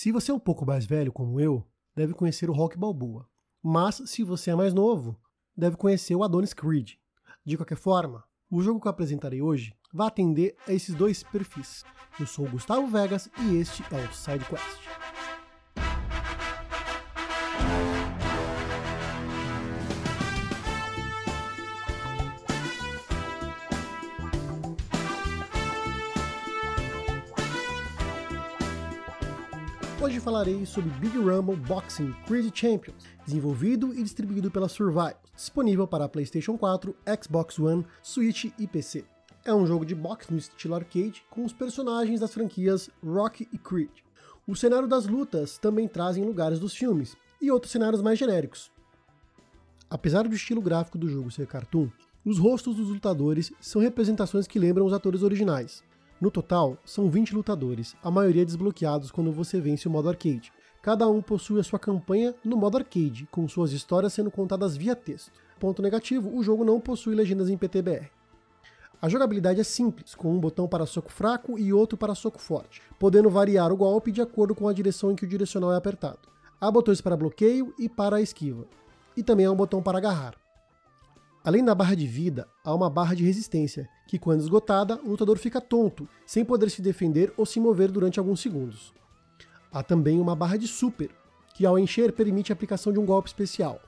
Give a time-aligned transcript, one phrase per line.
[0.00, 1.62] Se você é um pouco mais velho como eu,
[1.94, 3.28] deve conhecer o Rock Balboa.
[3.62, 5.20] Mas se você é mais novo,
[5.54, 6.92] deve conhecer o Adonis Creed.
[7.44, 11.84] De qualquer forma, o jogo que eu apresentarei hoje vai atender a esses dois perfis.
[12.18, 14.78] Eu sou o Gustavo Vegas e este é o SideQuest.
[30.02, 36.08] Hoje falarei sobre Big Rumble Boxing Crazy Champions, desenvolvido e distribuído pela Survive, disponível para
[36.08, 39.04] PlayStation 4, Xbox One, Switch e PC.
[39.44, 43.58] É um jogo de boxe no estilo arcade com os personagens das franquias Rock e
[43.58, 43.90] Creed.
[44.46, 48.70] O cenário das lutas também trazem lugares dos filmes e outros cenários mais genéricos.
[49.90, 51.90] Apesar do estilo gráfico do jogo ser cartoon,
[52.24, 55.84] os rostos dos lutadores são representações que lembram os atores originais.
[56.20, 60.52] No total, são 20 lutadores, a maioria desbloqueados quando você vence o modo arcade.
[60.82, 64.94] Cada um possui a sua campanha no modo arcade, com suas histórias sendo contadas via
[64.94, 65.32] texto.
[65.58, 68.10] Ponto negativo, o jogo não possui legendas em PTBR.
[69.00, 72.82] A jogabilidade é simples, com um botão para soco fraco e outro para soco forte,
[72.98, 76.18] podendo variar o golpe de acordo com a direção em que o direcional é apertado.
[76.60, 78.66] Há botões para bloqueio e para esquiva,
[79.16, 80.39] e também há um botão para agarrar.
[81.42, 85.38] Além da barra de vida, há uma barra de resistência, que quando esgotada, o lutador
[85.38, 88.92] fica tonto, sem poder se defender ou se mover durante alguns segundos.
[89.72, 91.10] Há também uma barra de super,
[91.54, 93.80] que ao encher permite a aplicação de um golpe especial.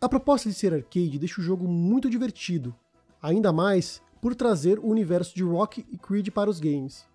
[0.00, 2.74] A proposta de ser arcade deixa o jogo muito divertido,
[3.22, 7.06] ainda mais por trazer o universo de Rock e Creed para os games.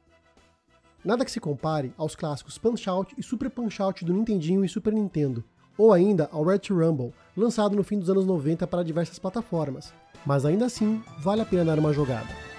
[1.04, 5.44] Nada que se compare aos clássicos Punch-Out e Super Punch-Out do Nintendinho e Super Nintendo,
[5.78, 9.94] ou ainda ao Red Rumble, lançado no fim dos anos 90 para diversas plataformas,
[10.26, 12.53] mas ainda assim vale a pena dar uma jogada.